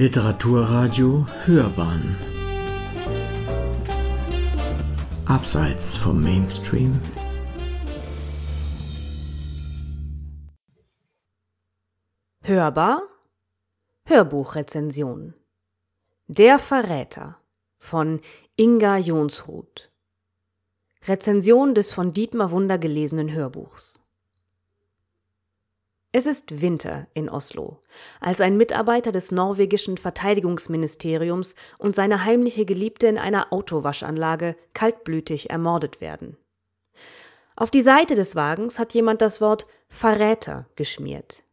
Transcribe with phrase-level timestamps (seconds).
[0.00, 2.16] Literaturradio Hörbahn.
[5.26, 7.00] Abseits vom Mainstream.
[12.42, 13.02] Hörbar?
[14.04, 15.34] Hörbuchrezension.
[16.28, 17.36] Der Verräter
[17.80, 18.20] von
[18.54, 19.90] Inga Jonsruth
[21.08, 24.00] Rezension des von Dietmar Wunder gelesenen Hörbuchs
[26.12, 27.82] es ist Winter in Oslo,
[28.20, 36.00] als ein Mitarbeiter des norwegischen Verteidigungsministeriums und seine heimliche Geliebte in einer Autowaschanlage kaltblütig ermordet
[36.00, 36.38] werden.
[37.56, 41.44] Auf die Seite des Wagens hat jemand das Wort Verräter geschmiert.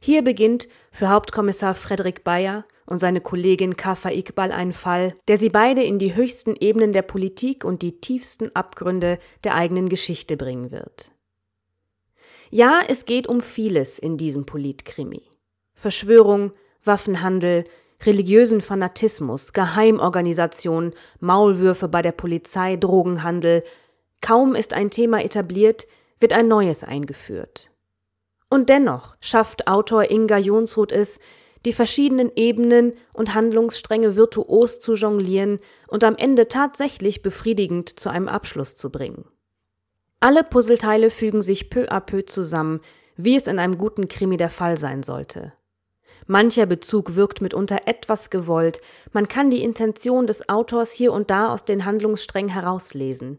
[0.00, 5.50] Hier beginnt für Hauptkommissar Frederik Bayer und seine Kollegin Kafa Iqbal ein Fall, der sie
[5.50, 10.70] beide in die höchsten Ebenen der Politik und die tiefsten Abgründe der eigenen Geschichte bringen
[10.70, 11.12] wird.
[12.50, 15.22] Ja, es geht um vieles in diesem Politkrimi.
[15.74, 16.52] Verschwörung,
[16.84, 17.64] Waffenhandel,
[18.04, 23.62] religiösen Fanatismus, Geheimorganisation, Maulwürfe bei der Polizei, Drogenhandel.
[24.20, 25.86] Kaum ist ein Thema etabliert,
[26.20, 27.70] wird ein neues eingeführt.
[28.48, 31.18] Und dennoch schafft Autor Inga Jonsrud es,
[31.64, 35.58] die verschiedenen Ebenen und Handlungsstränge virtuos zu jonglieren
[35.88, 39.24] und am Ende tatsächlich befriedigend zu einem Abschluss zu bringen.
[40.20, 42.80] Alle Puzzleteile fügen sich peu à peu zusammen,
[43.16, 45.52] wie es in einem guten Krimi der Fall sein sollte.
[46.26, 48.80] Mancher Bezug wirkt mitunter etwas gewollt,
[49.12, 53.38] man kann die Intention des Autors hier und da aus den Handlungssträngen herauslesen.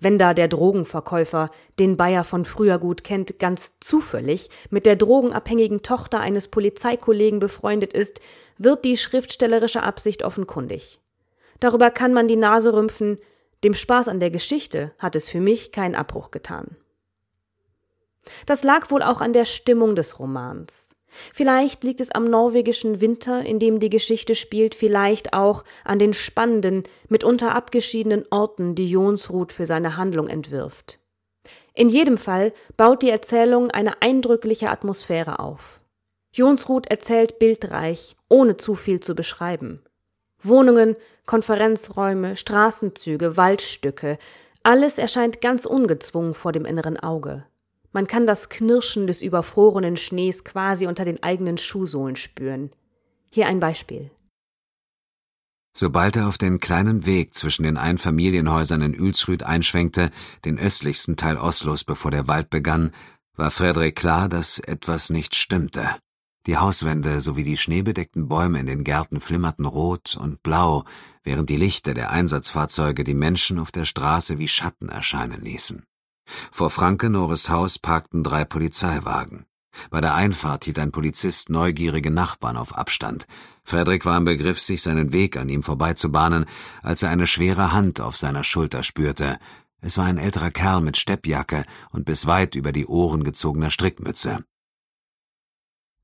[0.00, 5.82] Wenn da der Drogenverkäufer, den Bayer von früher gut kennt, ganz zufällig mit der drogenabhängigen
[5.82, 8.20] Tochter eines Polizeikollegen befreundet ist,
[8.58, 11.00] wird die schriftstellerische Absicht offenkundig.
[11.58, 13.18] Darüber kann man die Nase rümpfen,
[13.64, 16.76] dem Spaß an der Geschichte hat es für mich keinen Abbruch getan.
[18.46, 20.90] Das lag wohl auch an der Stimmung des Romans.
[21.34, 26.14] Vielleicht liegt es am norwegischen Winter, in dem die Geschichte spielt, vielleicht auch an den
[26.14, 31.00] spannenden, mitunter abgeschiedenen Orten, die Jonsrud für seine Handlung entwirft.
[31.74, 35.80] In jedem Fall baut die Erzählung eine eindrückliche Atmosphäre auf.
[36.32, 39.82] Jonsrud erzählt bildreich, ohne zu viel zu beschreiben.
[40.44, 44.18] Wohnungen, Konferenzräume, Straßenzüge, Waldstücke,
[44.62, 47.44] alles erscheint ganz ungezwungen vor dem inneren Auge.
[47.92, 52.70] Man kann das Knirschen des überfrorenen Schnees quasi unter den eigenen Schuhsohlen spüren.
[53.30, 54.10] Hier ein Beispiel.
[55.74, 60.10] Sobald er auf den kleinen Weg zwischen den Einfamilienhäusern in Ülsrüd einschwenkte,
[60.44, 62.92] den östlichsten Teil Oslos, bevor der Wald begann,
[63.36, 65.96] war Frederik klar, dass etwas nicht stimmte.
[66.46, 70.84] Die Hauswände sowie die schneebedeckten Bäume in den Gärten flimmerten rot und blau,
[71.22, 75.84] während die Lichter der Einsatzfahrzeuge die Menschen auf der Straße wie Schatten erscheinen ließen.
[76.50, 79.46] Vor Frankenores Haus parkten drei Polizeiwagen.
[79.90, 83.26] Bei der Einfahrt hielt ein Polizist neugierige Nachbarn auf Abstand.
[83.64, 86.46] Frederik war im Begriff, sich seinen Weg an ihm vorbeizubahnen,
[86.82, 89.38] als er eine schwere Hand auf seiner Schulter spürte.
[89.80, 94.44] Es war ein älterer Kerl mit Steppjacke und bis weit über die Ohren gezogener Strickmütze.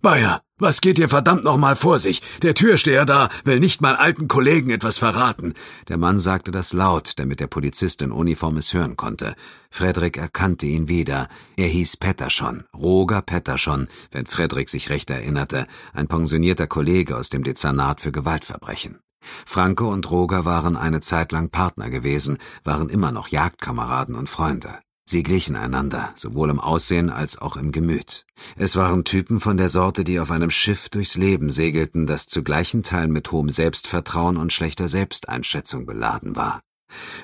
[0.01, 2.23] Bayer, was geht dir verdammt nochmal vor sich?
[2.43, 5.55] Der Türsteher da will nicht mal alten Kollegen etwas verraten.
[5.89, 9.35] Der Mann sagte das laut, damit der Polizist in Uniform es hören konnte.
[9.73, 11.27] Frederik erkannte ihn wieder.
[11.57, 17.43] Er hieß Petterschon, Roger Petterschon, wenn Frederik sich recht erinnerte, ein pensionierter Kollege aus dem
[17.43, 19.01] Dezernat für Gewaltverbrechen.
[19.47, 24.79] Franke und Roger waren eine Zeit lang Partner gewesen, waren immer noch Jagdkameraden und Freunde.
[25.11, 28.27] Sie glichen einander, sowohl im Aussehen als auch im Gemüt.
[28.57, 32.43] Es waren Typen von der Sorte, die auf einem Schiff durchs Leben segelten, das zu
[32.43, 36.61] gleichen Teilen mit hohem Selbstvertrauen und schlechter Selbsteinschätzung beladen war.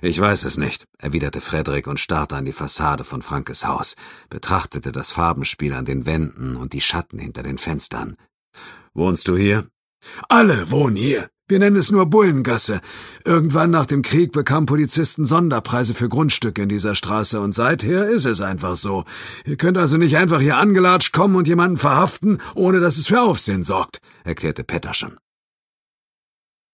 [0.01, 3.97] Ich weiß es nicht, erwiderte Frederik und starrte an die Fassade von Frankes Haus,
[4.31, 8.17] betrachtete das Farbenspiel an den Wänden und die Schatten hinter den Fenstern.
[8.95, 9.69] Wohnst du hier?
[10.31, 11.29] Alle wohnen hier.
[11.47, 12.81] Wir nennen es nur Bullengasse.
[13.27, 18.25] Irgendwann nach dem Krieg bekamen Polizisten Sonderpreise für Grundstücke in dieser Straße und seither ist
[18.25, 19.05] es einfach so.
[19.45, 23.21] Ihr könnt also nicht einfach hier angelatscht kommen und jemanden verhaften, ohne dass es für
[23.21, 25.19] Aufsehen sorgt, erklärte Petterschen.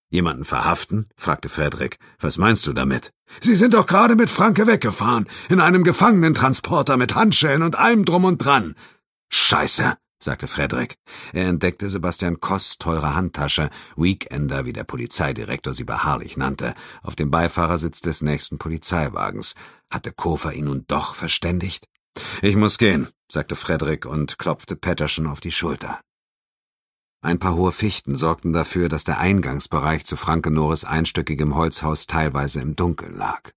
[0.08, 1.08] Jemanden verhaften?
[1.16, 1.98] fragte Frederik.
[2.20, 3.10] Was meinst du damit?
[3.40, 8.24] Sie sind doch gerade mit Franke weggefahren, in einem Gefangenentransporter mit Handschellen und allem drum
[8.24, 8.76] und dran.
[9.32, 10.96] Scheiße, sagte Frederik.
[11.32, 17.30] Er entdeckte Sebastian Koss teure Handtasche, Weekender, wie der Polizeidirektor sie beharrlich nannte, auf dem
[17.30, 19.54] Beifahrersitz des nächsten Polizeiwagens.
[19.90, 21.86] Hatte Kofer ihn nun doch verständigt?
[22.42, 26.00] Ich muss gehen, sagte Frederik und klopfte Patterson auf die Schulter.
[27.22, 32.76] Ein paar hohe Fichten sorgten dafür, dass der Eingangsbereich zu Frankenores einstöckigem Holzhaus teilweise im
[32.76, 33.50] Dunkeln lag.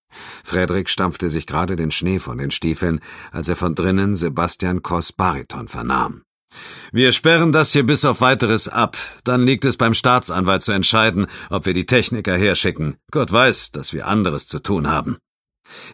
[0.43, 2.99] Frederik stampfte sich gerade den Schnee von den Stiefeln,
[3.31, 6.23] als er von drinnen Sebastian Koss Bariton vernahm.
[6.91, 8.97] Wir sperren das hier bis auf weiteres ab.
[9.23, 12.97] Dann liegt es beim Staatsanwalt zu entscheiden, ob wir die Techniker herschicken.
[13.11, 15.17] Gott weiß, dass wir anderes zu tun haben.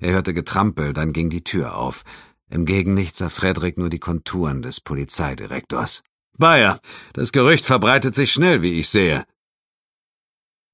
[0.01, 2.03] Er hörte Getrampel, dann ging die Tür auf.
[2.49, 6.01] Im Gegenlicht sah Frederik nur die Konturen des Polizeidirektors.
[6.37, 6.79] Bayer,
[7.13, 9.25] das Gerücht verbreitet sich schnell, wie ich sehe.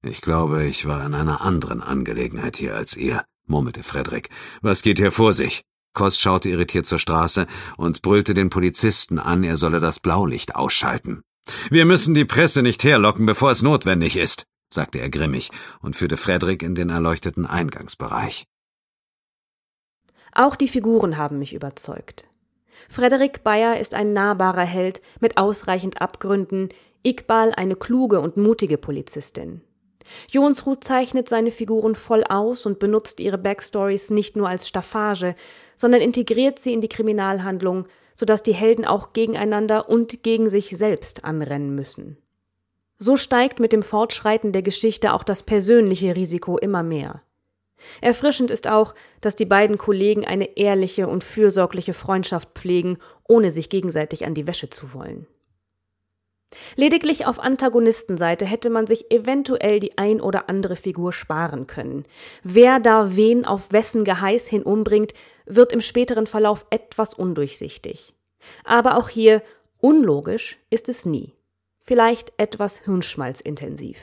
[0.02, 4.30] Ich glaube, ich war in einer anderen Angelegenheit hier als ihr, murmelte Frederik.
[4.62, 5.64] Was geht hier vor sich?
[5.96, 7.46] Koss schaute irritiert zur Straße
[7.76, 11.22] und brüllte den Polizisten an, er solle das Blaulicht ausschalten.
[11.70, 15.50] Wir müssen die Presse nicht herlocken, bevor es notwendig ist, sagte er grimmig
[15.80, 18.44] und führte Frederik in den erleuchteten Eingangsbereich.
[20.32, 22.26] Auch die Figuren haben mich überzeugt.
[22.90, 26.68] Frederik Bayer ist ein nahbarer Held mit ausreichend Abgründen,
[27.04, 29.62] Iqbal eine kluge und mutige Polizistin.
[30.30, 35.34] Jonsrud zeichnet seine Figuren voll aus und benutzt ihre Backstories nicht nur als Staffage,
[35.74, 41.24] sondern integriert sie in die Kriminalhandlung, sodass die Helden auch gegeneinander und gegen sich selbst
[41.24, 42.16] anrennen müssen.
[42.98, 47.22] So steigt mit dem Fortschreiten der Geschichte auch das persönliche Risiko immer mehr.
[48.00, 52.96] Erfrischend ist auch, dass die beiden Kollegen eine ehrliche und fürsorgliche Freundschaft pflegen,
[53.28, 55.26] ohne sich gegenseitig an die Wäsche zu wollen.
[56.76, 62.04] Lediglich auf Antagonistenseite hätte man sich eventuell die ein oder andere Figur sparen können.
[62.42, 65.12] Wer da wen auf wessen Geheiß hin umbringt,
[65.44, 68.14] wird im späteren Verlauf etwas undurchsichtig.
[68.64, 69.42] Aber auch hier
[69.78, 71.34] unlogisch ist es nie.
[71.80, 73.98] Vielleicht etwas hirnschmalzintensiv.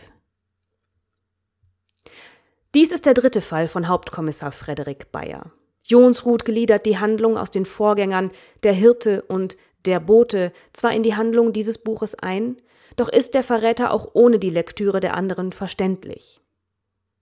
[2.73, 5.51] Dies ist der dritte Fall von Hauptkommissar Frederik Bayer.
[5.85, 8.31] Jonsrud gliedert die Handlung aus den Vorgängern
[8.63, 12.57] Der Hirte und Der Bote zwar in die Handlung dieses Buches ein,
[12.95, 16.39] doch ist der Verräter auch ohne die Lektüre der anderen verständlich.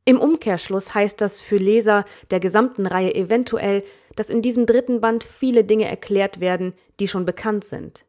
[0.04, 3.84] Im Umkehrschluss heißt das für Leser der gesamten Reihe eventuell,
[4.16, 8.06] dass in diesem dritten Band viele Dinge erklärt werden, die schon bekannt sind.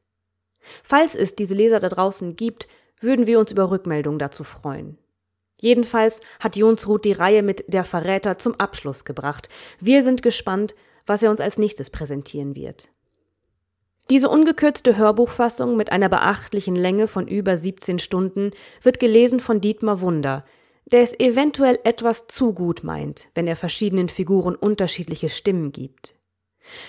[0.82, 2.66] Falls es diese Leser da draußen gibt,
[3.00, 4.96] würden wir uns über Rückmeldungen dazu freuen.
[5.60, 9.48] Jedenfalls hat Jonsrud die Reihe mit Der Verräter zum Abschluss gebracht.
[9.78, 10.74] Wir sind gespannt,
[11.06, 12.90] was er uns als nächstes präsentieren wird.
[14.10, 18.50] Diese ungekürzte Hörbuchfassung mit einer beachtlichen Länge von über 17 Stunden
[18.82, 20.44] wird gelesen von Dietmar Wunder,
[20.86, 26.14] der es eventuell etwas zu gut meint, wenn er verschiedenen Figuren unterschiedliche Stimmen gibt.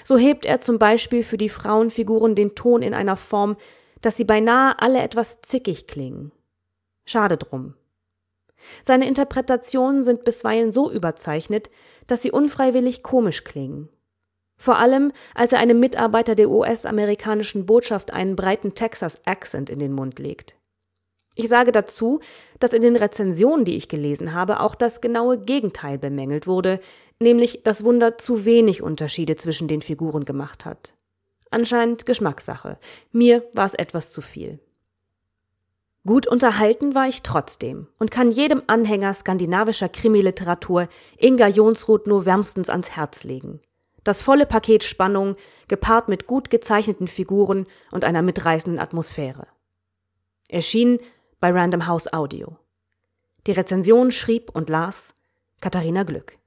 [0.04, 3.58] So hebt er zum Beispiel für die Frauenfiguren den Ton in einer Form,
[4.02, 6.32] dass sie beinahe alle etwas zickig klingen.
[7.06, 7.76] Schade drum.
[8.84, 11.70] Seine Interpretationen sind bisweilen so überzeichnet,
[12.08, 13.90] dass sie unfreiwillig komisch klingen.
[14.64, 20.20] Vor allem, als er einem Mitarbeiter der US-amerikanischen Botschaft einen breiten Texas-Accent in den Mund
[20.20, 20.56] legt.
[21.36, 22.22] Ich sage dazu,
[22.62, 26.80] dass in den Rezensionen, die ich gelesen habe, auch das genaue Gegenteil bemängelt wurde,
[27.20, 30.94] nämlich dass Wunder zu wenig Unterschiede zwischen den Figuren gemacht hat.
[31.52, 32.80] Anscheinend Geschmackssache.
[33.12, 34.60] Mir war es etwas zu viel.
[36.08, 40.88] Gut unterhalten war ich trotzdem und kann jedem Anhänger skandinavischer Krimiliteratur
[41.18, 43.60] Inga Jonsrud nur wärmstens ans Herz legen.
[44.04, 45.36] Das volle Paket Spannung,
[45.68, 49.48] gepaart mit gut gezeichneten Figuren und einer mitreißenden Atmosphäre.
[50.50, 51.00] Erschien
[51.40, 52.58] bei Random House Audio.
[53.48, 55.14] Die Rezension schrieb und las
[55.62, 56.38] Katharina Glück.